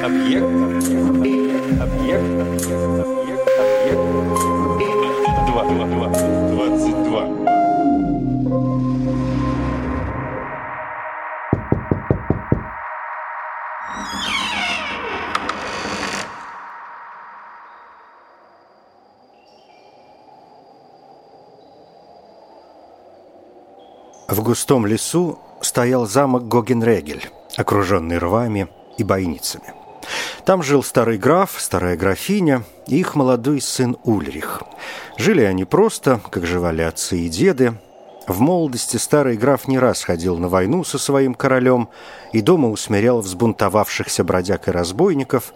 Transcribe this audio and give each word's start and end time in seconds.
Объект. 0.00 0.44
Объект. 0.44 1.80
Объект. 1.80 2.24
Объект. 2.40 3.38
Объект. 3.60 4.00
Два. 5.46 5.64
Два. 5.64 5.86
Два. 5.86 6.08
Двадцать 6.48 7.02
два. 7.04 7.28
В 24.28 24.42
густом 24.42 24.86
лесу 24.86 25.38
стоял 25.60 26.06
замок 26.06 26.48
Гогенрегель, 26.48 27.30
окруженный 27.56 28.18
рвами 28.18 28.68
и 28.96 29.04
бойницами. 29.04 29.81
Там 30.44 30.62
жил 30.62 30.82
старый 30.82 31.18
граф, 31.18 31.54
старая 31.58 31.96
графиня 31.96 32.64
и 32.88 32.98
их 32.98 33.14
молодой 33.14 33.60
сын 33.60 33.96
Ульрих. 34.02 34.62
Жили 35.16 35.42
они 35.42 35.64
просто, 35.64 36.20
как 36.30 36.46
живали 36.46 36.82
отцы 36.82 37.18
и 37.18 37.28
деды. 37.28 37.74
В 38.26 38.40
молодости 38.40 38.96
старый 38.96 39.36
граф 39.36 39.68
не 39.68 39.78
раз 39.78 40.02
ходил 40.02 40.38
на 40.38 40.48
войну 40.48 40.82
со 40.84 40.98
своим 40.98 41.34
королем 41.34 41.88
и 42.32 42.40
дома 42.40 42.70
усмирял 42.70 43.20
взбунтовавшихся 43.20 44.24
бродяг 44.24 44.66
и 44.66 44.72
разбойников. 44.72 45.54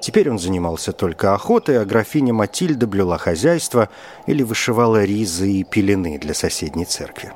Теперь 0.00 0.30
он 0.30 0.38
занимался 0.38 0.92
только 0.92 1.34
охотой, 1.34 1.80
а 1.80 1.84
графиня 1.84 2.32
Матильда 2.32 2.86
блюла 2.86 3.18
хозяйство 3.18 3.88
или 4.26 4.44
вышивала 4.44 5.02
ризы 5.02 5.50
и 5.50 5.64
пелены 5.64 6.18
для 6.18 6.34
соседней 6.34 6.84
церкви. 6.84 7.32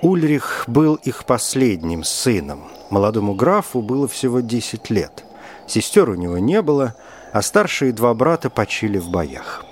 Ульрих 0.00 0.64
был 0.66 0.94
их 0.94 1.26
последним 1.26 2.04
сыном. 2.04 2.64
Молодому 2.88 3.34
графу 3.34 3.82
было 3.82 4.08
всего 4.08 4.40
10 4.40 4.88
лет. 4.90 5.25
Сестер 5.66 6.10
у 6.10 6.14
него 6.14 6.38
не 6.38 6.62
было, 6.62 6.94
а 7.32 7.42
старшие 7.42 7.92
два 7.92 8.14
брата 8.14 8.50
почили 8.50 8.98
в 8.98 9.10
боях. 9.10 9.64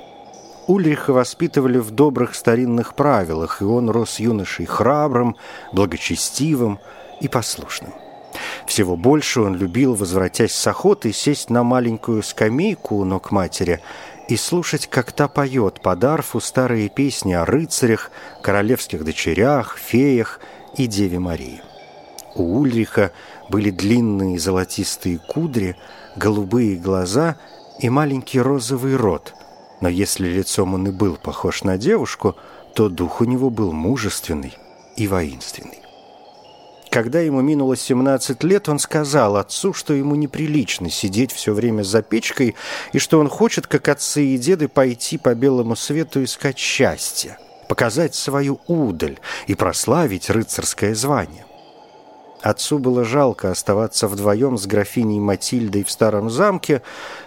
Ульриха 0.66 1.12
воспитывали 1.12 1.78
в 1.78 1.90
добрых 1.90 2.34
старинных 2.34 2.94
правилах, 2.94 3.60
и 3.60 3.64
он 3.64 3.90
рос 3.90 4.18
юношей 4.18 4.66
храбрым, 4.66 5.36
благочестивым 5.72 6.78
и 7.20 7.28
послушным. 7.28 7.92
Всего 8.66 8.96
больше 8.96 9.40
он 9.40 9.54
любил, 9.56 9.94
возвратясь 9.94 10.54
с 10.54 10.66
охоты, 10.66 11.12
сесть 11.12 11.50
на 11.50 11.62
маленькую 11.62 12.22
скамейку 12.22 12.96
у 12.96 13.04
ног 13.04 13.30
матери 13.30 13.80
и 14.28 14.36
слушать, 14.36 14.86
как 14.86 15.12
та 15.12 15.28
поет 15.28 15.82
по 15.82 15.94
дарфу 15.94 16.40
старые 16.40 16.88
песни 16.88 17.34
о 17.34 17.44
рыцарях, 17.44 18.10
королевских 18.42 19.04
дочерях, 19.04 19.76
феях 19.78 20.40
и 20.76 20.86
Деве 20.86 21.18
Марии. 21.18 21.62
У 22.34 22.58
Ульриха 22.58 23.12
были 23.48 23.70
длинные 23.70 24.38
золотистые 24.38 25.18
кудри, 25.18 25.76
голубые 26.16 26.76
глаза 26.76 27.36
и 27.78 27.88
маленький 27.88 28.40
розовый 28.40 28.96
рот. 28.96 29.34
Но 29.80 29.88
если 29.88 30.28
лицом 30.28 30.74
он 30.74 30.88
и 30.88 30.90
был 30.90 31.16
похож 31.16 31.62
на 31.64 31.76
девушку, 31.76 32.36
то 32.74 32.88
дух 32.88 33.20
у 33.20 33.24
него 33.24 33.50
был 33.50 33.72
мужественный 33.72 34.54
и 34.96 35.06
воинственный. 35.06 35.84
Когда 36.94 37.18
ему 37.18 37.40
минуло 37.40 37.76
17 37.76 38.44
лет, 38.44 38.68
он 38.68 38.78
сказал 38.78 39.36
отцу, 39.36 39.72
что 39.72 39.94
ему 39.94 40.14
неприлично 40.14 40.90
сидеть 40.90 41.32
все 41.32 41.52
время 41.52 41.82
за 41.82 42.02
печкой 42.02 42.54
и 42.92 43.00
что 43.00 43.18
он 43.18 43.28
хочет, 43.28 43.66
как 43.66 43.88
отцы 43.88 44.24
и 44.24 44.38
деды, 44.38 44.68
пойти 44.68 45.18
по 45.18 45.34
белому 45.34 45.74
свету 45.74 46.22
искать 46.22 46.56
счастье, 46.56 47.36
показать 47.68 48.14
свою 48.14 48.60
удаль 48.68 49.18
и 49.48 49.56
прославить 49.56 50.30
рыцарское 50.30 50.94
звание. 50.94 51.43
Отцу 52.44 52.78
было 52.78 53.04
жалко 53.04 53.50
оставаться 53.50 54.06
вдвоем 54.06 54.58
с 54.58 54.66
графиней 54.66 55.18
Матильдой 55.18 55.82
в 55.82 55.90
старом 55.90 56.28
замке, 56.28 56.82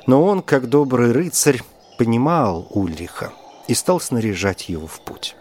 но 0.06 0.24
он, 0.24 0.44
как 0.44 0.70
добрый 0.70 1.12
рыцарь, 1.12 1.64
понимал 1.98 2.68
Ульриха 2.70 3.34
и 3.68 3.74
стал 3.74 4.00
снаряжать 4.00 4.70
его 4.70 4.86
в 4.86 5.02
путь. 5.02 5.36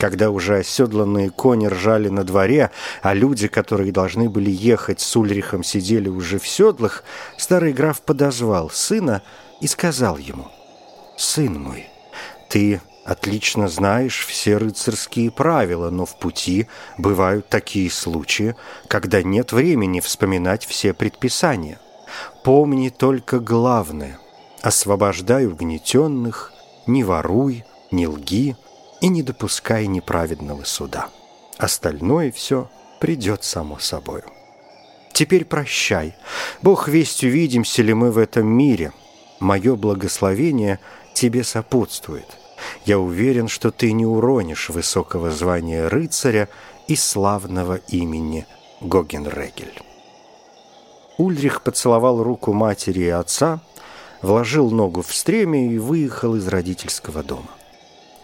Когда 0.00 0.30
уже 0.30 0.58
оседланные 0.58 1.30
кони 1.30 1.68
ржали 1.68 2.08
на 2.08 2.24
дворе, 2.24 2.72
а 3.02 3.14
люди, 3.14 3.46
которые 3.46 3.92
должны 3.92 4.28
были 4.28 4.50
ехать 4.50 4.98
с 4.98 5.16
Ульрихом, 5.16 5.62
сидели 5.62 6.08
уже 6.08 6.40
в 6.40 6.48
седлах, 6.48 7.04
старый 7.38 7.72
граф 7.72 8.02
подозвал 8.02 8.68
сына 8.68 9.22
и 9.60 9.68
сказал 9.68 10.18
ему, 10.18 10.48
«Сын 11.16 11.54
мой, 11.54 11.86
ты 12.48 12.80
отлично 13.04 13.68
знаешь 13.68 14.24
все 14.26 14.56
рыцарские 14.56 15.30
правила, 15.30 15.90
но 15.90 16.06
в 16.06 16.18
пути 16.18 16.66
бывают 16.98 17.48
такие 17.48 17.90
случаи, 17.90 18.54
когда 18.88 19.22
нет 19.22 19.52
времени 19.52 20.00
вспоминать 20.00 20.64
все 20.64 20.92
предписания. 20.94 21.78
Помни 22.44 22.88
только 22.88 23.40
главное– 23.40 24.18
освобождай 24.62 25.46
угнетенных, 25.46 26.52
не 26.86 27.04
воруй, 27.04 27.64
не 27.90 28.06
лги– 28.06 28.56
и 29.02 29.08
не 29.08 29.22
допускай 29.22 29.88
неправедного 29.88 30.62
суда. 30.62 31.10
Остальное 31.58 32.30
все 32.30 32.70
придет 33.00 33.42
само 33.42 33.78
собою. 33.78 34.24
Теперь 35.12 35.44
прощай. 35.44 36.14
Бог 36.62 36.88
весть, 36.88 37.24
увидимся 37.24 37.82
ли 37.82 37.92
мы 37.92 38.12
в 38.12 38.16
этом 38.18 38.46
мире. 38.46 38.92
Мое 39.40 39.74
благословение 39.74 40.78
тебе 41.14 41.42
сопутствует. 41.42 42.38
Я 42.84 42.98
уверен, 42.98 43.48
что 43.48 43.70
ты 43.70 43.92
не 43.92 44.06
уронишь 44.06 44.68
высокого 44.68 45.30
звания 45.30 45.88
рыцаря 45.88 46.48
и 46.88 46.96
славного 46.96 47.76
имени 47.88 48.46
Гогенрегель. 48.80 49.80
Ульрих 51.18 51.62
поцеловал 51.62 52.22
руку 52.22 52.52
матери 52.52 53.00
и 53.00 53.08
отца, 53.08 53.60
вложил 54.22 54.70
ногу 54.70 55.02
в 55.02 55.14
стремя 55.14 55.70
и 55.70 55.78
выехал 55.78 56.34
из 56.36 56.48
родительского 56.48 57.22
дома. 57.22 57.50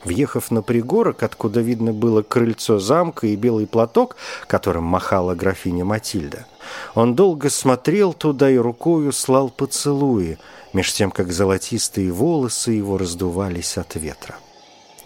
Въехав 0.05 0.51
на 0.51 0.63
пригорок, 0.63 1.23
откуда 1.23 1.61
видно 1.61 1.93
было 1.93 2.23
крыльцо 2.23 2.79
замка 2.79 3.27
и 3.27 3.37
белый 3.37 3.67
платок, 3.67 4.17
которым 4.47 4.85
махала 4.85 5.35
графиня 5.35 5.85
Матильда, 5.85 6.47
он 6.95 7.15
долго 7.15 7.51
смотрел 7.51 8.13
туда 8.13 8.49
и 8.51 8.57
рукою 8.57 9.13
слал 9.13 9.51
поцелуи, 9.51 10.39
меж 10.73 10.93
тем, 10.93 11.11
как 11.11 11.33
золотистые 11.33 12.13
волосы 12.13 12.73
его 12.73 12.97
раздувались 12.97 13.77
от 13.77 13.97
ветра. 13.97 14.37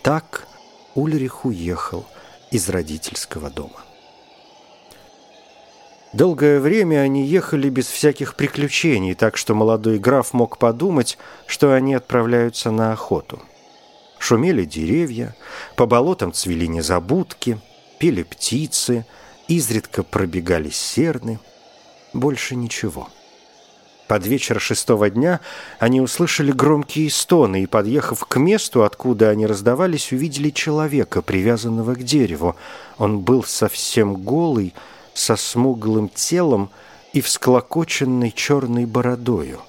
Так 0.02 0.46
Ульрих 0.94 1.46
уехал 1.46 2.04
из 2.50 2.68
родительского 2.68 3.48
дома. 3.48 3.80
Долгое 6.12 6.60
время 6.60 6.98
они 6.98 7.24
ехали 7.24 7.70
без 7.70 7.86
всяких 7.86 8.34
приключений, 8.34 9.14
так 9.14 9.38
что 9.38 9.54
молодой 9.54 9.98
граф 9.98 10.34
мог 10.34 10.58
подумать, 10.58 11.16
что 11.46 11.72
они 11.72 11.94
отправляются 11.94 12.70
на 12.70 12.92
охоту– 12.92 13.40
Шумели 14.22 14.64
деревья, 14.64 15.34
по 15.74 15.84
болотам 15.84 16.32
цвели 16.32 16.68
незабудки, 16.68 17.58
пели 17.98 18.22
птицы, 18.22 19.04
изредка 19.48 20.04
пробегали 20.04 20.70
серны. 20.70 21.40
Больше 22.12 22.54
ничего. 22.54 23.08
Под 24.06 24.24
вечер 24.24 24.60
шестого 24.60 25.10
дня 25.10 25.40
они 25.80 26.00
услышали 26.00 26.52
громкие 26.52 27.10
стоны 27.10 27.64
и, 27.64 27.66
подъехав 27.66 28.24
к 28.24 28.36
месту, 28.36 28.84
откуда 28.84 29.30
они 29.30 29.44
раздавались, 29.44 30.12
увидели 30.12 30.50
человека, 30.50 31.20
привязанного 31.20 31.96
к 31.96 32.04
дереву. 32.04 32.54
Он 32.98 33.18
был 33.18 33.42
совсем 33.42 34.14
голый, 34.14 34.72
со 35.14 35.34
смуглым 35.34 36.08
телом 36.08 36.70
и 37.12 37.20
всклокоченной 37.20 38.30
черной 38.30 38.86
бородою. 38.86 39.62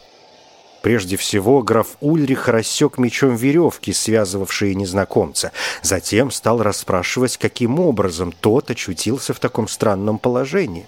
Прежде 0.84 1.16
всего, 1.16 1.64
граф 1.64 1.96
Ульрих 2.02 2.50
рассек 2.50 2.98
мечом 2.98 3.38
веревки, 3.38 3.94
связывавшие 3.94 4.76
незнакомца. 4.76 5.54
Затем 5.82 6.30
стал 6.30 6.62
расспрашивать, 6.62 7.38
каким 7.38 7.80
образом 7.80 8.34
тот 8.34 8.70
очутился 8.70 9.34
в 9.34 9.40
таком 9.40 9.70
странном 9.70 10.20
положении. 10.20 10.86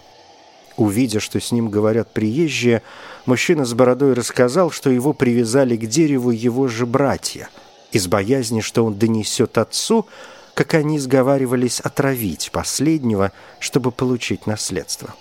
Увидя, 0.76 1.22
что 1.22 1.40
с 1.40 1.54
ним 1.54 1.70
говорят 1.70 2.12
приезжие, 2.12 2.82
мужчина 3.26 3.64
с 3.64 3.74
бородой 3.74 4.12
рассказал, 4.12 4.70
что 4.70 4.90
его 4.90 5.14
привязали 5.14 5.78
к 5.78 5.88
дереву 5.88 6.32
его 6.32 6.68
же 6.68 6.86
братья, 6.86 7.48
из 7.94 8.08
боязни, 8.08 8.59
что 8.59 8.84
он 8.84 9.00
донесет 9.00 9.58
отцу, 9.58 10.08
как 10.56 10.74
они 10.74 11.00
сговаривались 11.00 11.80
отравить 11.80 12.52
последнего, 12.52 13.32
чтобы 13.62 13.91
получить 13.91 14.46
наследство. 14.46 15.16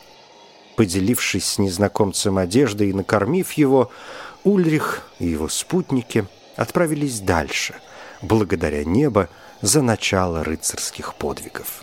Поделившись 0.75 1.45
с 1.45 1.59
незнакомцем 1.59 2.39
одеждой 2.39 2.91
и 2.91 2.93
накормив 2.93 3.53
его, 3.53 3.93
Ульрих 4.45 5.03
и 5.19 5.27
его 5.27 5.49
спутники 5.49 6.27
отправились 6.57 7.21
дальше, 7.21 7.75
благодаря 8.21 8.85
небо 8.85 9.29
за 9.63 9.81
начало 9.81 10.45
рыцарских 10.45 11.15
подвигов. 11.15 11.83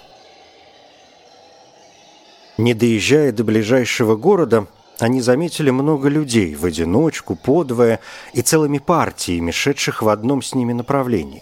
Не 2.58 2.76
доезжая 2.76 3.32
до 3.32 3.44
ближайшего 3.44 4.16
города, 4.16 4.68
они 5.00 5.22
заметили 5.22 5.72
много 5.72 6.10
людей 6.10 6.54
в 6.54 6.64
одиночку, 6.66 7.36
подвое 7.36 8.00
и 8.34 8.44
целыми 8.44 8.78
партиями, 8.78 9.50
шедших 9.50 10.04
в 10.04 10.10
одном 10.10 10.44
с 10.44 10.54
ними 10.54 10.74
направлении. 10.74 11.42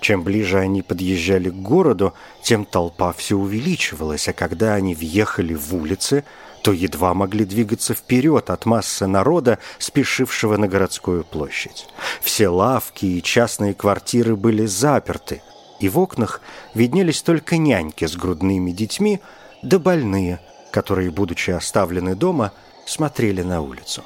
Чем 0.00 0.22
ближе 0.22 0.58
они 0.58 0.82
подъезжали 0.82 1.50
к 1.50 1.54
городу, 1.54 2.14
тем 2.42 2.64
толпа 2.64 3.12
все 3.12 3.36
увеличивалась, 3.36 4.28
а 4.28 4.32
когда 4.32 4.74
они 4.74 4.94
въехали 4.94 5.54
в 5.54 5.74
улицы, 5.74 6.24
то 6.62 6.72
едва 6.72 7.14
могли 7.14 7.44
двигаться 7.44 7.94
вперед 7.94 8.50
от 8.50 8.66
массы 8.66 9.06
народа, 9.06 9.58
спешившего 9.78 10.56
на 10.56 10.68
городскую 10.68 11.24
площадь. 11.24 11.88
Все 12.20 12.48
лавки 12.48 13.06
и 13.06 13.22
частные 13.22 13.74
квартиры 13.74 14.36
были 14.36 14.66
заперты, 14.66 15.42
и 15.78 15.88
в 15.88 15.98
окнах 15.98 16.40
виднелись 16.74 17.22
только 17.22 17.56
няньки 17.56 18.06
с 18.06 18.16
грудными 18.16 18.70
детьми, 18.70 19.20
да 19.62 19.78
больные, 19.78 20.40
которые, 20.70 21.10
будучи 21.10 21.50
оставлены 21.50 22.14
дома, 22.14 22.52
смотрели 22.86 23.42
на 23.42 23.60
улицу. 23.62 24.04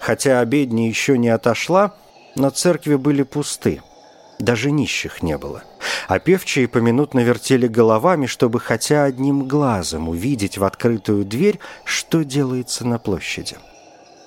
Хотя 0.00 0.40
обедня 0.40 0.88
еще 0.88 1.16
не 1.16 1.28
отошла, 1.28 1.94
но 2.34 2.50
церкви 2.50 2.96
были 2.96 3.22
пусты, 3.22 3.82
даже 4.42 4.70
нищих 4.70 5.22
не 5.22 5.38
было– 5.38 5.62
а 6.08 6.18
певчие 6.18 6.68
поминутно 6.68 7.20
вертели 7.20 7.66
головами, 7.66 8.26
чтобы 8.26 8.60
хотя 8.60 9.04
одним 9.04 9.46
глазом 9.46 10.08
увидеть 10.08 10.58
в 10.58 10.64
открытую 10.64 11.24
дверь, 11.24 11.58
что 11.84 12.22
делается 12.24 12.86
на 12.86 12.98
площади. 12.98 13.56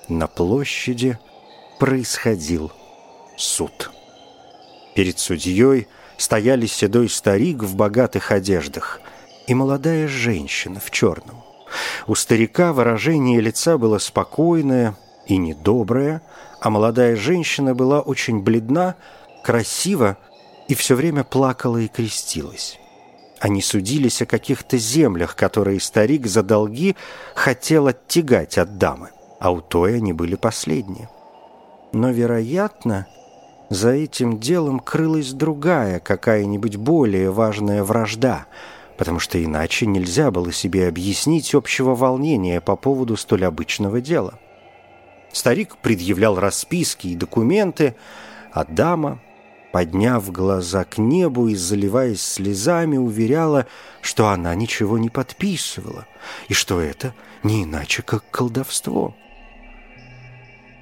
На 0.08 0.26
площади 0.26 1.18
происходил 1.78 2.72
суд. 3.36 3.90
Перед 4.94 5.18
судьей 5.18 5.88
стояли 6.16 6.66
седой 6.66 7.08
старик 7.08 7.62
в 7.62 7.76
богатых 7.76 8.32
одеждах 8.32 9.00
и 9.46 9.54
молодая 9.54 10.08
женщина 10.08 10.80
в 10.80 10.90
черном. 10.90 11.42
У 12.06 12.14
старика 12.14 12.72
выражение 12.72 13.40
лица 13.40 13.76
было 13.76 13.98
спокойное 13.98 14.96
и 15.26 15.36
недоброе, 15.36 16.22
а 16.60 16.70
молодая 16.70 17.16
женщина 17.16 17.74
была 17.74 18.00
очень 18.00 18.40
бледна, 18.40 18.96
красива 19.46 20.16
и 20.66 20.74
все 20.74 20.96
время 20.96 21.22
плакала 21.22 21.76
и 21.76 21.86
крестилась. 21.86 22.80
Они 23.38 23.62
судились 23.62 24.20
о 24.20 24.26
каких-то 24.26 24.76
землях, 24.76 25.36
которые 25.36 25.78
старик 25.78 26.26
за 26.26 26.42
долги 26.42 26.96
хотел 27.36 27.86
оттягать 27.86 28.58
от 28.58 28.76
дамы, 28.76 29.10
а 29.38 29.52
у 29.52 29.60
той 29.60 29.98
они 29.98 30.12
были 30.12 30.34
последние. 30.34 31.08
Но, 31.92 32.10
вероятно, 32.10 33.06
за 33.70 33.90
этим 33.90 34.40
делом 34.40 34.80
крылась 34.80 35.32
другая, 35.32 36.00
какая-нибудь 36.00 36.74
более 36.74 37.30
важная 37.30 37.84
вражда, 37.84 38.46
потому 38.98 39.20
что 39.20 39.40
иначе 39.42 39.86
нельзя 39.86 40.32
было 40.32 40.50
себе 40.50 40.88
объяснить 40.88 41.54
общего 41.54 41.94
волнения 41.94 42.60
по 42.60 42.74
поводу 42.74 43.16
столь 43.16 43.44
обычного 43.44 44.00
дела. 44.00 44.40
Старик 45.30 45.76
предъявлял 45.76 46.34
расписки 46.34 47.06
и 47.06 47.14
документы, 47.14 47.94
а 48.50 48.64
дама 48.64 49.20
подняв 49.72 50.30
глаза 50.32 50.84
к 50.84 50.98
небу 50.98 51.48
и 51.48 51.54
заливаясь 51.54 52.22
слезами, 52.22 52.96
уверяла, 52.96 53.66
что 54.00 54.28
она 54.28 54.54
ничего 54.54 54.98
не 54.98 55.10
подписывала, 55.10 56.06
и 56.48 56.54
что 56.54 56.80
это 56.80 57.14
не 57.42 57.64
иначе, 57.64 58.02
как 58.02 58.28
колдовство. 58.30 59.14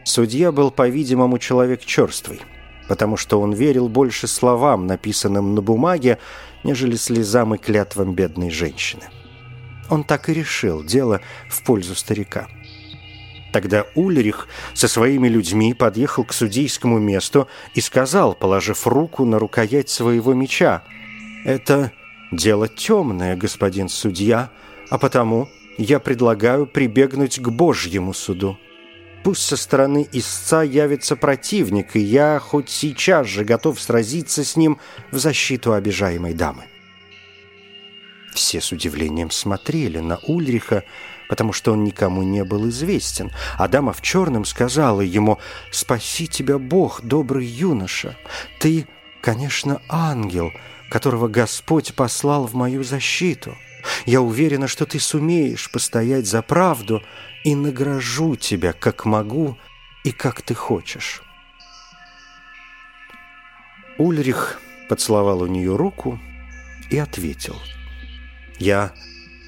Судья 0.05 0.53
был, 0.53 0.71
по-видимому, 0.71 1.39
человек 1.39 1.85
черствый, 1.85 2.41
потому 2.89 3.17
что 3.17 3.41
он 3.41 3.53
верил 3.53 3.89
больше 3.89 4.27
словам, 4.27 4.87
написанным 4.87 5.55
на 5.55 5.63
бумаге, 5.63 6.19
нежели 6.63 6.97
слезам 6.97 7.55
и 7.55 7.59
клятвам 7.59 8.15
бедной 8.15 8.51
женщины. 8.51 9.05
Он 9.91 10.05
так 10.05 10.29
и 10.29 10.35
решил 10.35 10.83
дело 10.83 11.21
в 11.49 11.63
пользу 11.65 11.95
старика– 11.95 12.49
Тогда 13.55 13.87
Ульрих 13.95 14.49
со 14.73 14.89
своими 14.89 15.29
людьми 15.29 15.75
подъехал 15.75 16.25
к 16.25 16.33
судейскому 16.33 16.99
месту 16.99 17.47
и 17.77 17.81
сказал, 17.81 18.35
положив 18.35 18.85
руку 18.85 19.25
на 19.25 19.39
рукоять 19.39 19.89
своего 19.89 20.35
меча, 20.35 20.83
«Это 21.45 21.93
дело 22.33 22.67
темное, 22.67 23.37
господин 23.37 23.89
судья, 23.89 24.51
а 24.91 24.99
потому 24.99 25.49
я 25.79 26.01
предлагаю 26.01 26.67
прибегнуть 26.67 27.39
к 27.39 27.49
Божьему 27.49 28.13
суду. 28.13 28.59
Пусть 29.23 29.43
со 29.43 29.57
стороны 29.57 30.09
истца 30.11 30.65
явится 30.65 31.15
противник, 31.15 31.95
и 31.95 32.01
я 32.01 32.41
хоть 32.41 32.71
сейчас 32.71 33.29
же 33.29 33.45
готов 33.45 33.81
сразиться 33.81 34.43
с 34.43 34.57
ним 34.57 34.81
в 35.13 35.19
защиту 35.19 35.75
обижаемой 35.75 36.35
дамы». 36.35 36.65
Все 38.35 38.61
с 38.61 38.73
удивлением 38.73 39.31
смотрели 39.31 40.01
на 40.01 40.17
Ульриха, 40.17 40.83
потому 41.29 41.53
что 41.53 41.73
он 41.73 41.85
никому 41.85 42.25
не 42.25 42.45
был 42.45 42.69
известен. 42.69 43.31
А 43.57 43.69
дама 43.69 43.93
в 43.93 44.03
черном 44.03 44.45
сказала 44.45 45.01
ему, 45.01 45.39
«Спаси 45.71 46.27
тебя 46.27 46.59
Бог, 46.59 47.03
добрый 47.03 47.47
юноша! 47.47 48.17
Ты, 48.59 48.89
конечно, 49.23 49.81
ангел, 49.89 50.51
которого 50.91 51.29
Господь 51.29 51.95
послал 51.95 52.47
в 52.47 52.55
мою 52.55 52.83
защиту. 52.83 53.57
Я 54.05 54.21
уверена, 54.21 54.67
что 54.67 54.85
ты 54.85 54.99
сумеешь 54.99 55.71
постоять 55.71 56.27
за 56.27 56.43
правду 56.43 57.03
и 57.45 57.55
награжу 57.55 58.35
тебя, 58.35 58.73
как 58.73 59.05
могу 59.05 59.57
и 60.03 60.11
как 60.11 60.43
ты 60.43 60.55
хочешь». 60.55 61.23
Ульрих 63.97 64.61
поцеловал 64.89 65.43
у 65.43 65.47
нее 65.47 65.77
руку 65.77 66.19
и 66.91 66.99
ответил, 66.99 67.57
«Я 68.59 68.93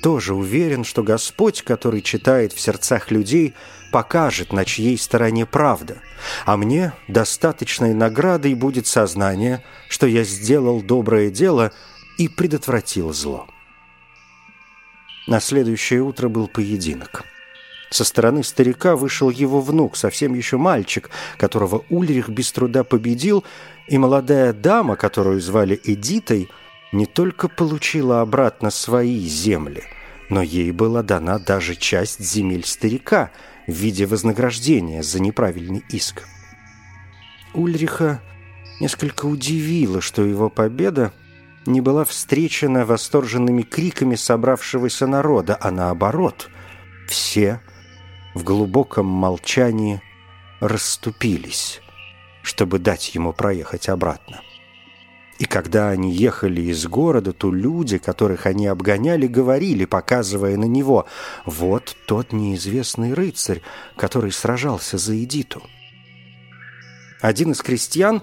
тоже 0.02 0.34
уверен, 0.34 0.84
что 0.84 1.02
Господь, 1.02 1.62
который 1.62 2.02
читает 2.02 2.52
в 2.52 2.60
сердцах 2.60 3.10
людей, 3.10 3.54
покажет, 3.90 4.52
на 4.52 4.64
чьей 4.64 4.98
стороне 4.98 5.46
правда. 5.46 5.96
А 6.44 6.56
мне 6.56 6.92
достаточной 7.08 7.94
наградой 7.94 8.54
будет 8.54 8.86
сознание, 8.86 9.64
что 9.88 10.06
я 10.06 10.22
сделал 10.22 10.82
доброе 10.82 11.30
дело 11.30 11.72
и 12.18 12.28
предотвратил 12.28 13.12
зло. 13.12 13.48
На 15.26 15.40
следующее 15.40 16.02
утро 16.02 16.28
был 16.28 16.46
поединок. 16.46 17.24
Со 17.90 18.04
стороны 18.04 18.44
старика 18.44 18.96
вышел 18.96 19.30
его 19.30 19.60
внук, 19.60 19.96
совсем 19.96 20.34
еще 20.34 20.56
мальчик, 20.56 21.10
которого 21.36 21.84
Ульрих 21.88 22.28
без 22.28 22.52
труда 22.52 22.84
победил, 22.84 23.44
и 23.88 23.98
молодая 23.98 24.52
дама, 24.52 24.96
которую 24.96 25.40
звали 25.40 25.80
Эдитой, 25.84 26.48
не 26.92 27.06
только 27.06 27.48
получила 27.48 28.20
обратно 28.20 28.70
свои 28.70 29.20
земли– 29.26 29.84
но 30.28 30.42
ей 30.42 30.72
была 30.72 31.02
дана 31.02 31.38
даже 31.38 31.74
часть 31.76 32.20
земель 32.20 32.64
старика 32.64 33.30
в 33.66 33.72
виде 33.72 34.06
вознаграждения 34.06 35.02
за 35.02 35.20
неправильный 35.20 35.84
иск. 35.88 36.24
Ульриха 37.54 38.20
несколько 38.80 39.26
удивило, 39.26 40.00
что 40.00 40.24
его 40.24 40.50
победа 40.50 41.12
не 41.64 41.80
была 41.80 42.04
встречена 42.04 42.84
восторженными 42.84 43.62
криками 43.62 44.14
собравшегося 44.14 45.06
народа, 45.06 45.56
а 45.60 45.70
наоборот, 45.70 46.48
все 47.08 47.60
в 48.34 48.44
глубоком 48.44 49.06
молчании 49.06 50.02
расступились, 50.60 51.80
чтобы 52.42 52.78
дать 52.78 53.14
ему 53.14 53.32
проехать 53.32 53.88
обратно. 53.88 54.42
И 55.38 55.44
когда 55.44 55.90
они 55.90 56.12
ехали 56.12 56.62
из 56.62 56.86
города, 56.86 57.32
то 57.32 57.52
люди, 57.52 57.98
которых 57.98 58.46
они 58.46 58.66
обгоняли, 58.66 59.26
говорили, 59.26 59.84
показывая 59.84 60.56
на 60.56 60.64
него, 60.64 61.06
«Вот 61.44 61.94
тот 62.06 62.32
неизвестный 62.32 63.12
рыцарь, 63.12 63.60
который 63.96 64.32
сражался 64.32 64.96
за 64.96 65.22
Эдиту». 65.22 65.62
Один 67.20 67.52
из 67.52 67.60
крестьян, 67.60 68.22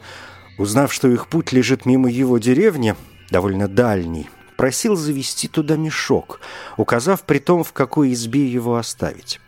узнав, 0.57 0.91
что 0.91 1.07
их 1.07 1.27
путь 1.27 1.51
лежит 1.51 1.85
мимо 1.85 2.09
его 2.09 2.39
деревни, 2.39 2.95
довольно 3.29 3.67
дальний, 3.67 4.29
просил 4.57 4.95
завести 4.95 5.47
туда 5.47 5.75
мешок, 5.75 6.39
указав 6.77 7.23
при 7.23 7.39
том, 7.39 7.63
в 7.63 7.73
какой 7.73 8.13
избе 8.13 8.47
его 8.47 8.77
оставить. 8.77 9.39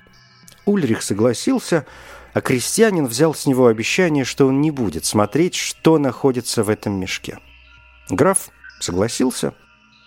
Ульрих 0.66 1.02
согласился, 1.02 1.86
а 2.34 2.42
крестьянин 2.42 3.06
взял 3.06 3.34
с 3.34 3.46
него 3.46 3.68
обещание, 3.68 4.26
что 4.26 4.48
он 4.48 4.62
не 4.62 4.72
будет 4.72 5.06
смотреть, 5.06 5.56
что 5.56 5.98
находится 5.98 6.64
в 6.64 6.70
этом 6.70 7.00
мешке. 7.00 7.40
Граф 8.10 8.50
согласился 8.80 9.54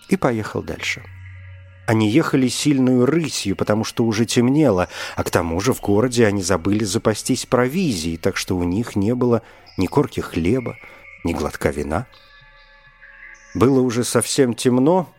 и 0.07 0.15
поехал 0.15 0.61
дальше. 0.63 1.03
Они 1.85 2.09
ехали 2.09 2.47
сильную 2.47 3.05
рысью, 3.05 3.55
потому 3.55 3.83
что 3.83 4.05
уже 4.05 4.25
темнело, 4.25 4.89
а 5.15 5.23
к 5.23 5.31
тому 5.31 5.59
же 5.59 5.73
в 5.73 5.81
городе 5.81 6.27
они 6.27 6.43
забыли 6.43 6.83
запастись 6.83 7.45
провизией, 7.45 8.17
так 8.17 8.37
что 8.37 8.55
у 8.55 8.63
них 8.63 8.95
не 8.95 9.15
было 9.15 9.41
ни 9.75 9.87
корки 9.87 10.19
хлеба, 10.19 10.77
ни 11.23 11.33
глотка 11.33 11.71
вина. 11.71 12.05
Было 13.55 13.81
уже 13.81 14.03
совсем 14.03 14.53
темно, 14.53 15.11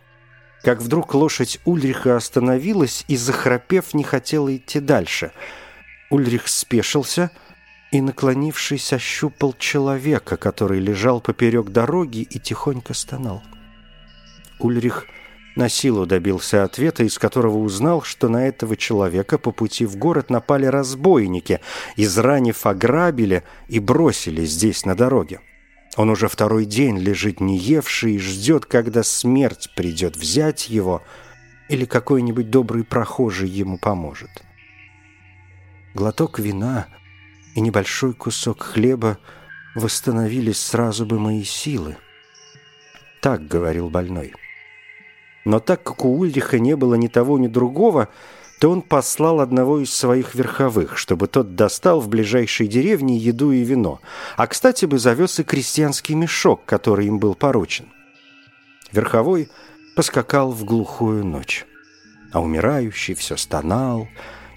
как 0.63 0.79
вдруг 0.79 1.13
лошадь 1.13 1.59
Ульриха 1.65 2.15
остановилась 2.15 3.03
и, 3.09 3.17
захрапев, 3.17 3.93
не 3.93 4.03
хотела 4.03 4.55
идти 4.55 4.79
дальше. 4.79 5.33
Ульрих 6.09 6.47
спешился— 6.47 7.31
и, 7.91 8.01
наклонившись, 8.01 8.93
ощупал 8.93 9.53
человека, 9.57 10.37
который 10.37 10.79
лежал 10.79 11.19
поперек 11.19 11.69
дороги 11.69 12.19
и 12.19 12.39
тихонько 12.39 12.93
стонал. 12.93 13.43
Ульрих 14.59 15.05
на 15.55 15.67
силу 15.67 16.05
добился 16.05 16.63
ответа, 16.63 17.03
из 17.03 17.17
которого 17.19 17.57
узнал, 17.57 18.01
что 18.01 18.29
на 18.29 18.47
этого 18.47 18.77
человека 18.77 19.37
по 19.37 19.51
пути 19.51 19.85
в 19.85 19.97
город 19.97 20.29
напали 20.29 20.65
разбойники, 20.65 21.59
изранив 21.97 22.65
ограбили 22.65 23.43
и 23.67 23.79
бросили 23.79 24.45
здесь 24.45 24.85
на 24.85 24.95
дороге. 24.95 25.41
Он 25.97 26.09
уже 26.09 26.29
второй 26.29 26.63
день 26.63 26.97
лежит 26.97 27.41
неевший 27.41 28.13
и 28.13 28.19
ждет, 28.19 28.65
когда 28.65 29.03
смерть 29.03 29.71
придет 29.75 30.15
взять 30.15 30.69
его, 30.69 31.03
или 31.67 31.83
какой-нибудь 31.83 32.49
добрый 32.49 32.85
прохожий 32.85 33.49
ему 33.49 33.77
поможет. 33.77 34.29
Глоток 35.93 36.39
вина 36.39 36.87
и 37.55 37.61
небольшой 37.61 38.13
кусок 38.13 38.61
хлеба 38.63 39.17
восстановились 39.75 40.59
сразу 40.59 41.05
бы 41.05 41.19
мои 41.19 41.43
силы. 41.43 41.97
Так 43.21 43.47
говорил 43.47 43.89
больной. 43.89 44.33
Но 45.45 45.59
так 45.59 45.83
как 45.83 46.05
у 46.05 46.17
Ульриха 46.17 46.59
не 46.59 46.75
было 46.75 46.95
ни 46.95 47.07
того, 47.07 47.37
ни 47.37 47.47
другого, 47.47 48.09
то 48.59 48.69
он 48.69 48.83
послал 48.83 49.39
одного 49.39 49.79
из 49.79 49.91
своих 49.91 50.35
верховых, 50.35 50.97
чтобы 50.97 51.27
тот 51.27 51.55
достал 51.55 51.99
в 51.99 52.09
ближайшей 52.09 52.67
деревне 52.67 53.17
еду 53.17 53.51
и 53.51 53.63
вино, 53.63 54.01
а, 54.37 54.45
кстати, 54.45 54.85
бы 54.85 54.99
завез 54.99 55.39
и 55.39 55.43
крестьянский 55.43 56.13
мешок, 56.13 56.65
который 56.65 57.07
им 57.07 57.17
был 57.17 57.33
поручен. 57.33 57.87
Верховой 58.91 59.49
поскакал 59.95 60.51
в 60.51 60.63
глухую 60.63 61.25
ночь, 61.25 61.65
а 62.31 62.39
умирающий 62.39 63.15
все 63.15 63.35
стонал 63.35 64.07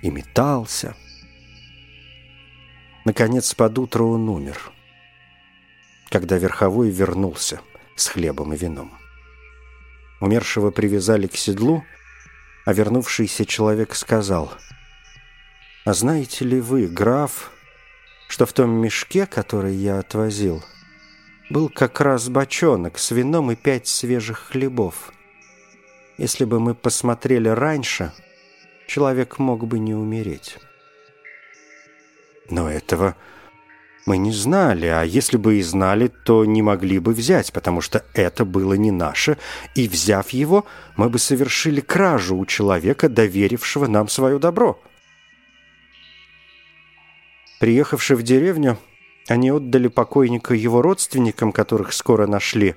и 0.03 0.11
метался. 0.11 0.95
Наконец, 3.05 3.53
под 3.55 3.79
утро 3.79 4.05
он 4.05 4.31
умер, 4.31 4.59
когда 6.09 6.39
Верховой 6.39 6.89
вернулся 6.89 7.61
с 7.97 8.07
хлебом 8.07 8.55
и 8.55 8.57
вином. 8.57 8.93
Умершего 10.21 10.71
привязали 10.71 11.27
к 11.27 11.37
седлу, 11.37 11.85
а 12.65 12.73
вернувшийся 12.73 13.45
человек 13.45 13.95
сказал, 13.95 14.55
«А 15.85 15.93
знаете 15.93 16.47
ли 16.47 16.61
вы, 16.61 16.87
граф, 16.87 17.51
что 18.27 18.47
в 18.47 18.55
том 18.55 18.71
мешке, 18.71 19.27
который 19.27 19.75
я 19.75 19.99
отвозил, 19.99 20.65
был 21.51 21.69
как 21.69 22.01
раз 22.01 22.31
бочонок 22.31 22.99
с 22.99 23.11
вином 23.11 23.53
и 23.53 23.55
пять 23.55 23.87
свежих 23.87 24.39
хлебов? 24.39 25.13
Если 26.17 26.47
бы 26.47 26.59
мы 26.59 26.75
посмотрели 26.75 27.49
раньше, 27.49 28.13
человек 28.87 29.39
мог 29.39 29.67
бы 29.67 29.79
не 29.79 29.95
умереть». 29.95 30.59
Но 32.51 32.71
этого 32.71 33.17
мы 34.07 34.19
не 34.19 34.33
знали, 34.33 34.87
а 34.87 35.03
если 35.03 35.39
бы 35.39 35.57
и 35.57 35.63
знали, 35.63 36.09
то 36.09 36.45
не 36.45 36.61
могли 36.61 36.99
бы 36.99 37.13
взять, 37.15 37.53
потому 37.53 37.81
что 37.81 38.05
это 38.13 38.45
было 38.45 38.75
не 38.75 38.91
наше, 38.91 39.39
и, 39.75 39.89
взяв 39.89 40.31
его, 40.31 40.67
мы 40.97 41.09
бы 41.09 41.19
совершили 41.19 41.81
кражу 41.81 42.37
у 42.37 42.45
человека, 42.45 43.09
доверившего 43.09 43.87
нам 43.87 44.09
свое 44.09 44.39
добро. 44.39 44.79
Приехавши 47.61 48.15
в 48.15 48.23
деревню, 48.23 48.77
они 49.27 49.51
отдали 49.51 49.89
покойника 49.89 50.53
его 50.55 50.83
родственникам, 50.83 51.51
которых 51.51 51.95
скоро 51.95 52.27
нашли, 52.27 52.75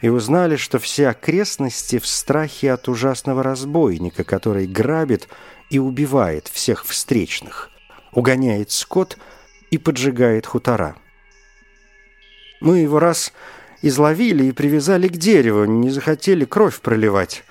и 0.00 0.08
узнали, 0.08 0.56
что 0.56 0.80
все 0.80 1.08
окрестности 1.08 2.00
в 2.00 2.06
страхе 2.06 2.72
от 2.72 2.88
ужасного 2.88 3.44
разбойника, 3.44 4.24
который 4.24 4.66
грабит 4.66 5.28
и 5.70 5.78
убивает 5.78 6.48
всех 6.48 6.84
встречных, 6.84 7.70
угоняет 8.14 8.70
скот– 8.70 9.18
и 9.74 9.78
поджигает 9.78 10.46
хутора. 10.46 10.96
Мы 12.60 12.78
его 12.78 13.00
раз 13.00 13.32
изловили 13.82 14.44
и 14.44 14.52
привязали 14.52 15.08
к 15.08 15.16
дереву, 15.16 15.64
не 15.64 15.90
захотели 15.90 16.44
кровь 16.44 16.80
проливать. 16.80 17.44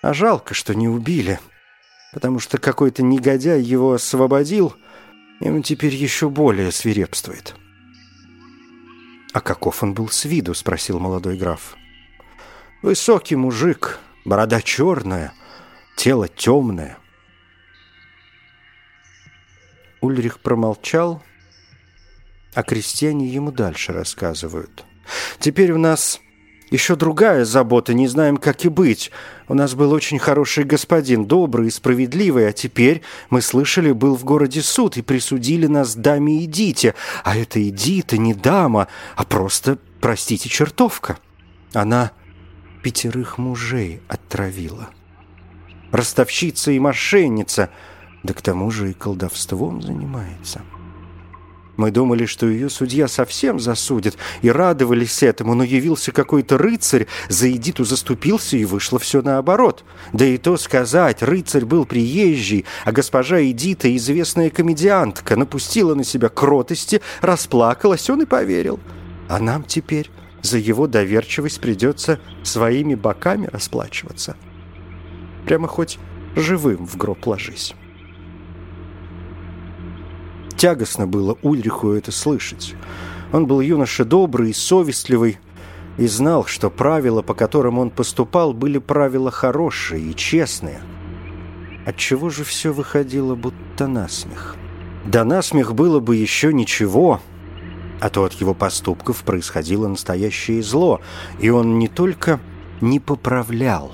А 0.00 0.14
жалко, 0.14 0.54
что 0.54 0.74
не 0.74 0.88
убили, 0.88 1.38
потому 2.12 2.38
что 2.40 2.58
какой-то 2.58 3.02
негодяй 3.02 3.60
его 3.60 3.92
освободил, 3.92 4.74
и 5.40 5.48
он 5.48 5.62
теперь 5.62 5.94
еще 5.94 6.28
более 6.30 6.72
свирепствует. 6.72 7.54
«А 9.34 9.40
каков 9.40 9.82
он 9.82 9.92
был 9.92 10.08
с 10.08 10.24
виду?»— 10.24 10.54
спросил 10.54 10.98
молодой 10.98 11.36
граф. 11.36 11.76
«Высокий 12.80 13.36
мужик, 13.36 13.98
борода 14.24 14.62
черная, 14.62 15.34
тело 15.96 16.28
темное». 16.28 16.96
Ульрих 20.00 20.40
промолчал 20.40 21.22
а 22.54 22.62
крестьяне 22.64 23.28
ему 23.28 23.52
дальше 23.52 23.92
рассказывают. 23.92 24.84
«Теперь 25.38 25.70
у 25.70 25.78
нас 25.78 26.20
еще 26.70 26.96
другая 26.96 27.44
забота, 27.44 27.94
не 27.94 28.08
знаем, 28.08 28.36
как 28.36 28.64
и 28.64 28.68
быть. 28.68 29.10
У 29.46 29.54
нас 29.54 29.74
был 29.74 29.92
очень 29.92 30.18
хороший 30.18 30.64
господин, 30.64 31.26
добрый 31.26 31.68
и 31.68 31.70
справедливый, 31.70 32.48
а 32.48 32.52
теперь, 32.52 33.02
мы 33.30 33.42
слышали, 33.42 33.92
был 33.92 34.16
в 34.16 34.24
городе 34.24 34.60
суд 34.60 34.96
и 34.96 35.02
присудили 35.02 35.66
нас 35.66 35.94
даме 35.94 36.44
Эдите. 36.44 36.96
А 37.22 37.36
это 37.36 37.62
Эдита 37.62 38.18
не 38.18 38.34
дама, 38.34 38.88
а 39.14 39.24
просто, 39.24 39.78
простите, 40.00 40.48
чертовка. 40.48 41.18
Она 41.72 42.10
пятерых 42.82 43.38
мужей 43.38 44.02
отравила. 44.08 44.88
Ростовщица 45.92 46.72
и 46.72 46.78
мошенница, 46.78 47.70
да 48.22 48.34
к 48.34 48.42
тому 48.42 48.70
же 48.70 48.90
и 48.90 48.94
колдовством 48.94 49.82
занимается». 49.82 50.62
Мы 51.78 51.92
думали, 51.92 52.26
что 52.26 52.48
ее 52.48 52.68
судья 52.70 53.06
совсем 53.06 53.60
засудит, 53.60 54.18
и 54.42 54.50
радовались 54.50 55.22
этому, 55.22 55.54
но 55.54 55.62
явился 55.62 56.10
какой-то 56.10 56.58
рыцарь, 56.58 57.06
за 57.28 57.48
Эдиту 57.52 57.84
заступился, 57.84 58.56
и 58.56 58.64
вышло 58.64 58.98
все 58.98 59.22
наоборот. 59.22 59.84
Да 60.12 60.24
и 60.24 60.38
то 60.38 60.56
сказать, 60.56 61.22
рыцарь 61.22 61.64
был 61.64 61.86
приезжий, 61.86 62.64
а 62.84 62.90
госпожа 62.90 63.40
Эдита, 63.40 63.94
известная 63.96 64.50
комедиантка, 64.50 65.36
напустила 65.36 65.94
на 65.94 66.02
себя 66.02 66.28
кротости, 66.28 67.00
расплакалась, 67.20 68.10
он 68.10 68.22
и 68.22 68.26
поверил. 68.26 68.80
А 69.28 69.38
нам 69.38 69.62
теперь 69.62 70.10
за 70.42 70.58
его 70.58 70.88
доверчивость 70.88 71.60
придется 71.60 72.18
своими 72.42 72.96
боками 72.96 73.48
расплачиваться. 73.52 74.36
Прямо 75.46 75.68
хоть 75.68 76.00
живым 76.34 76.88
в 76.88 76.96
гроб 76.96 77.24
ложись». 77.24 77.76
Тягостно 80.58 81.06
было 81.06 81.38
Ульриху 81.42 81.92
это 81.92 82.10
слышать. 82.10 82.74
Он 83.32 83.46
был 83.46 83.60
юноша 83.60 84.04
добрый 84.04 84.50
и 84.50 84.52
совестливый, 84.52 85.38
и 85.98 86.08
знал, 86.08 86.46
что 86.46 86.68
правила, 86.68 87.22
по 87.22 87.32
которым 87.32 87.78
он 87.78 87.90
поступал, 87.90 88.52
были 88.52 88.78
правила 88.78 89.30
хорошие 89.30 90.02
и 90.02 90.16
честные. 90.16 90.80
Отчего 91.86 92.28
же 92.28 92.42
все 92.42 92.72
выходило 92.72 93.36
будто 93.36 93.86
насмех? 93.86 94.56
Да 95.06 95.24
насмех 95.24 95.74
было 95.74 96.00
бы 96.00 96.16
еще 96.16 96.52
ничего, 96.52 97.20
а 98.00 98.10
то 98.10 98.24
от 98.24 98.32
его 98.32 98.52
поступков 98.52 99.22
происходило 99.22 99.86
настоящее 99.86 100.62
зло, 100.64 101.00
и 101.38 101.50
он 101.50 101.78
не 101.78 101.86
только 101.86 102.40
не 102.80 102.98
поправлял, 102.98 103.92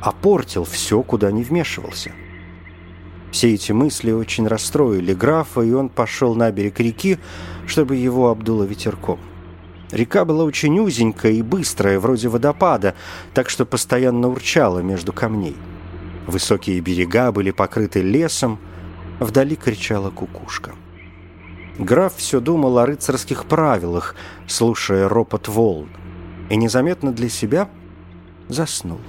а 0.00 0.12
портил 0.12 0.64
все, 0.64 1.02
куда 1.02 1.30
не 1.30 1.42
вмешивался. 1.42 2.12
Все 3.30 3.54
эти 3.54 3.72
мысли 3.72 4.10
очень 4.10 4.46
расстроили 4.46 5.12
графа, 5.14 5.60
и 5.60 5.72
он 5.72 5.88
пошел 5.88 6.34
на 6.34 6.50
берег 6.50 6.80
реки, 6.80 7.18
чтобы 7.66 7.96
его 7.96 8.30
обдуло 8.30 8.64
ветерком. 8.64 9.18
Река 9.90 10.24
была 10.24 10.44
очень 10.44 10.78
узенькая 10.78 11.32
и 11.32 11.42
быстрая, 11.42 11.98
вроде 11.98 12.28
водопада, 12.28 12.94
так 13.34 13.48
что 13.48 13.64
постоянно 13.64 14.28
урчала 14.28 14.80
между 14.80 15.12
камней. 15.12 15.56
Высокие 16.26 16.80
берега 16.80 17.32
были 17.32 17.50
покрыты 17.50 18.02
лесом, 18.02 18.58
вдали 19.18 19.56
кричала 19.56 20.10
кукушка. 20.10 20.72
Граф 21.78 22.16
все 22.16 22.40
думал 22.40 22.78
о 22.78 22.86
рыцарских 22.86 23.46
правилах, 23.46 24.14
слушая 24.46 25.08
ропот 25.08 25.48
волн, 25.48 25.88
и 26.50 26.56
незаметно 26.56 27.12
для 27.12 27.28
себя 27.28 27.70
заснул. 28.48 29.00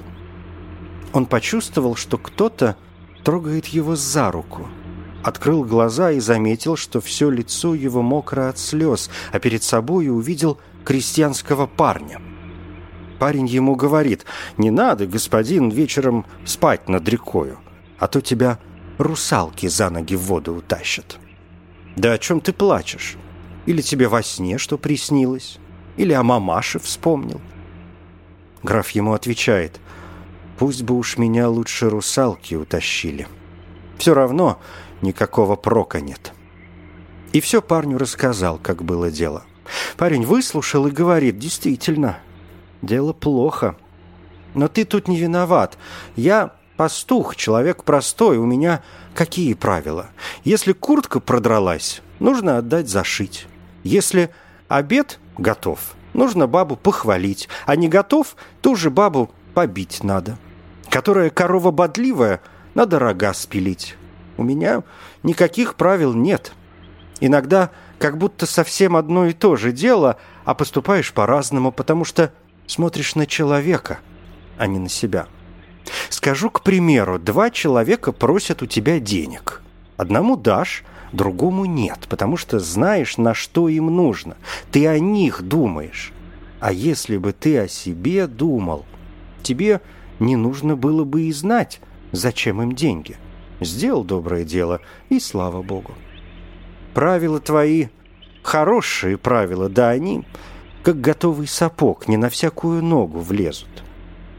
Он 1.11 1.25
почувствовал, 1.25 1.95
что 1.95 2.17
кто-то 2.17 2.77
трогает 3.23 3.67
его 3.67 3.95
за 3.95 4.31
руку. 4.31 4.67
Открыл 5.23 5.63
глаза 5.65 6.11
и 6.11 6.19
заметил, 6.19 6.75
что 6.75 7.01
все 7.01 7.29
лицо 7.29 7.75
его 7.75 8.01
мокро 8.01 8.49
от 8.49 8.57
слез, 8.57 9.09
а 9.31 9.39
перед 9.39 9.63
собой 9.63 10.09
увидел 10.09 10.59
крестьянского 10.85 11.67
парня. 11.67 12.21
Парень 13.19 13.47
ему 13.47 13.75
говорит, 13.75 14.25
«Не 14.57 14.71
надо, 14.71 15.05
господин, 15.05 15.69
вечером 15.69 16.25
спать 16.45 16.87
над 16.87 17.07
рекою, 17.09 17.59
а 17.97 18.07
то 18.07 18.21
тебя 18.21 18.59
русалки 18.97 19.67
за 19.67 19.89
ноги 19.89 20.15
в 20.15 20.21
воду 20.21 20.55
утащат». 20.55 21.17
«Да 21.97 22.13
о 22.13 22.17
чем 22.17 22.39
ты 22.39 22.53
плачешь? 22.53 23.17
Или 23.65 23.81
тебе 23.81 24.07
во 24.07 24.23
сне 24.23 24.57
что 24.57 24.77
приснилось? 24.77 25.59
Или 25.97 26.13
о 26.13 26.23
мамаше 26.23 26.79
вспомнил?» 26.79 27.41
Граф 28.63 28.91
ему 28.91 29.13
отвечает, 29.13 29.81
Пусть 30.59 30.83
бы 30.83 30.95
уж 30.95 31.17
меня 31.17 31.47
лучше 31.47 31.89
русалки 31.89 32.53
утащили. 32.53 33.29
Все 33.97 34.13
равно 34.13 34.59
никакого 35.01 35.55
прока 35.55 36.01
нет. 36.01 36.33
И 37.31 37.39
все 37.39 37.61
парню 37.61 37.97
рассказал, 37.97 38.59
как 38.61 38.83
было 38.83 39.09
дело. 39.09 39.43
Парень 39.95 40.25
выслушал 40.25 40.87
и 40.87 40.91
говорит, 40.91 41.39
действительно, 41.39 42.19
дело 42.81 43.13
плохо. 43.13 43.77
Но 44.53 44.67
ты 44.67 44.83
тут 44.83 45.07
не 45.07 45.15
виноват. 45.15 45.77
Я 46.17 46.51
пастух, 46.75 47.37
человек 47.37 47.85
простой, 47.85 48.37
у 48.37 48.45
меня 48.45 48.83
какие 49.13 49.53
правила? 49.53 50.09
Если 50.43 50.73
куртка 50.73 51.21
продралась, 51.21 52.01
нужно 52.19 52.57
отдать 52.57 52.89
зашить. 52.89 53.47
Если 53.83 54.29
обед 54.67 55.21
готов, 55.37 55.79
нужно 56.13 56.47
бабу 56.47 56.75
похвалить, 56.75 57.47
а 57.65 57.77
не 57.77 57.87
готов, 57.87 58.35
ту 58.61 58.75
же 58.75 58.89
бабу 58.89 59.31
побить 59.53 60.03
надо. 60.03 60.37
Которая 60.89 61.29
корова 61.29 61.71
бодливая, 61.71 62.41
надо 62.73 62.99
рога 62.99 63.33
спилить. 63.33 63.95
У 64.37 64.43
меня 64.43 64.83
никаких 65.23 65.75
правил 65.75 66.13
нет. 66.13 66.53
Иногда 67.19 67.71
как 67.97 68.17
будто 68.17 68.45
совсем 68.45 68.95
одно 68.95 69.27
и 69.27 69.33
то 69.33 69.55
же 69.55 69.71
дело, 69.71 70.17
а 70.45 70.53
поступаешь 70.55 71.13
по-разному, 71.13 71.71
потому 71.71 72.05
что 72.05 72.31
смотришь 72.65 73.15
на 73.15 73.25
человека, 73.25 73.99
а 74.57 74.67
не 74.67 74.79
на 74.79 74.89
себя. 74.89 75.27
Скажу, 76.09 76.49
к 76.49 76.61
примеру, 76.61 77.19
два 77.19 77.49
человека 77.49 78.11
просят 78.11 78.61
у 78.61 78.65
тебя 78.65 78.99
денег. 78.99 79.61
Одному 79.97 80.37
дашь, 80.37 80.83
другому 81.11 81.65
нет, 81.65 82.07
потому 82.09 82.37
что 82.37 82.59
знаешь, 82.59 83.17
на 83.17 83.33
что 83.33 83.67
им 83.67 83.87
нужно. 83.87 84.37
Ты 84.71 84.87
о 84.87 84.97
них 84.97 85.41
думаешь. 85.41 86.13
А 86.59 86.71
если 86.71 87.17
бы 87.17 87.33
ты 87.33 87.57
о 87.57 87.67
себе 87.67 88.27
думал, 88.27 88.85
тебе 89.43 89.81
не 90.19 90.35
нужно 90.35 90.75
было 90.75 91.03
бы 91.03 91.23
и 91.23 91.31
знать, 91.31 91.81
зачем 92.11 92.61
им 92.61 92.73
деньги. 92.73 93.17
Сделал 93.61 94.03
доброе 94.03 94.43
дело, 94.43 94.81
и 95.09 95.19
слава 95.19 95.61
Богу. 95.61 95.93
Правила 96.93 97.39
твои 97.39 97.87
хорошие 98.41 99.17
правила, 99.17 99.69
да 99.69 99.89
они 99.89 100.23
как 100.83 101.01
готовый 101.01 101.47
сапог, 101.47 102.07
не 102.07 102.17
на 102.17 102.29
всякую 102.29 102.83
ногу 102.83 103.19
влезут. 103.19 103.83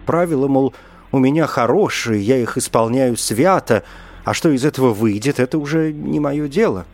Правила, 0.07 0.49
мол, 0.49 0.75
у 1.13 1.19
меня 1.19 1.47
хорошие, 1.47 2.23
я 2.23 2.39
их 2.39 2.57
исполняю 2.57 3.17
свято, 3.17 3.85
а 4.25 4.35
что 4.35 4.51
из 4.51 4.65
этого 4.65 4.93
выйдет, 4.93 5.39
это 5.39 5.59
уже 5.59 5.93
не 5.93 6.19
мое 6.19 6.49
дело. 6.49 6.87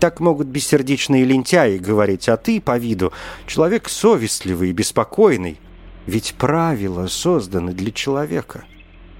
Так 0.00 0.20
могут 0.20 0.48
бессердечные 0.48 1.24
лентяи 1.24 1.78
говорить, 1.78 2.28
а 2.28 2.36
ты, 2.36 2.60
по 2.60 2.76
виду, 2.78 3.12
человек 3.46 3.88
совестливый 3.88 4.70
и 4.70 4.72
беспокойный. 4.72 5.60
Ведь 6.06 6.34
правила 6.34 7.06
созданы 7.06 7.72
для 7.72 7.92
человека, 7.92 8.64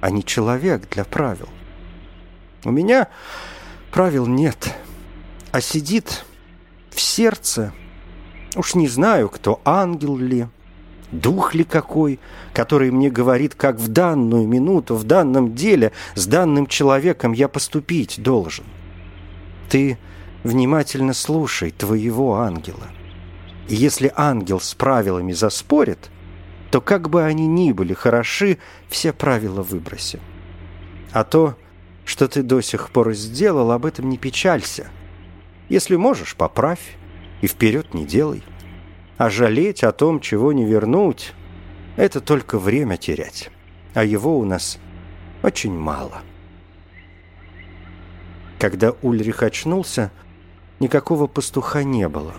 а 0.01 0.11
не 0.11 0.25
человек 0.25 0.89
для 0.91 1.05
правил. 1.05 1.49
У 2.65 2.71
меня 2.71 3.09
правил 3.93 4.27
нет, 4.27 4.75
а 5.53 5.61
сидит 5.61 6.25
в 6.91 7.01
сердце, 7.01 7.73
уж 8.57 8.75
не 8.75 8.89
знаю, 8.89 9.29
кто, 9.29 9.61
ангел 9.65 10.17
ли, 10.17 10.47
дух 11.13 11.55
ли 11.55 11.65
какой, 11.65 12.19
который 12.53 12.91
мне 12.91 13.11
говорит, 13.11 13.55
как 13.55 13.77
в 13.77 13.89
данную 13.89 14.49
минуту, 14.49 14.97
в 14.97 15.05
данном 15.05 15.55
деле 15.55 15.93
с 16.15 16.27
данным 16.27 16.67
человеком 16.67 17.33
я 17.33 17.49
поступить 17.49 18.21
должен. 18.23 18.65
Ты 19.69 19.99
внимательно 20.43 21.15
слушай 21.15 21.71
твоего 21.71 22.37
ангела. 22.37 22.89
И 23.69 23.77
если 23.77 24.13
ангел 24.17 24.59
с 24.59 24.75
правилами 24.75 25.33
заспорит, 25.33 26.11
то 26.73 26.81
как 26.81 27.09
бы 27.11 27.23
они 27.23 27.47
ни 27.47 27.71
были 27.71 27.95
хороши, 27.95 28.59
все 28.89 29.13
правила 29.13 29.63
выброси. 29.63 30.19
А 31.13 31.23
то, 31.23 31.57
что 32.05 32.27
ты 32.27 32.43
до 32.43 32.61
сих 32.61 32.91
пор 32.91 33.13
сделал, 33.13 33.71
об 33.71 33.87
этом 33.87 34.09
не 34.09 34.19
печалься. 34.19 34.89
Если 35.69 35.95
можешь, 35.95 36.35
поправь 36.35 36.97
и 37.43 37.47
вперед 37.47 37.95
не 37.95 38.05
делай. 38.05 38.43
А 39.19 39.31
жалеть 39.31 39.85
о 39.85 39.93
том, 39.93 40.19
чего 40.19 40.53
не 40.53 40.65
вернуть, 40.65 41.35
это 41.97 42.21
только 42.21 42.59
время 42.59 42.97
терять. 42.97 43.51
А 43.95 44.03
его 44.03 44.39
у 44.39 44.45
нас 44.45 44.79
очень 45.45 45.79
мало. 45.79 46.23
Когда 48.59 48.93
Ульрих 49.03 49.45
очнулся, 49.45 50.11
Никакого 50.83 51.29
пастуха 51.29 51.85
не 51.85 52.09
было, 52.09 52.35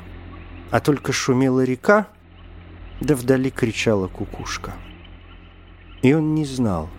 а 0.69 0.81
только 0.81 1.13
шумела 1.13 1.63
река, 1.63 2.07
да 3.01 3.15
вдали 3.15 3.49
кричала 3.49 4.07
кукушка. 4.07 4.73
И 6.01 6.13
он 6.13 6.35
не 6.35 6.45
знал, 6.45 6.89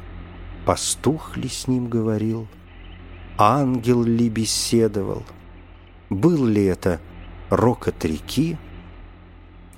пастух 0.64 1.36
ли 1.36 1.48
с 1.48 1.68
ним 1.68 1.88
говорил, 1.88 2.48
ангел 3.36 4.02
ли 4.02 4.28
беседовал, 4.28 5.24
был 6.10 6.46
ли 6.46 6.64
это 6.64 7.00
рокот 7.50 8.04
реки 8.04 8.56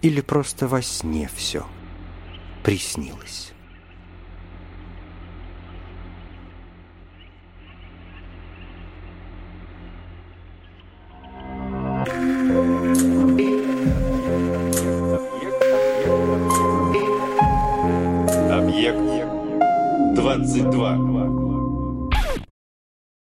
или 0.02 0.20
просто 0.20 0.68
во 0.68 0.82
сне 0.82 1.28
все 1.34 1.66
приснилось. 2.62 3.52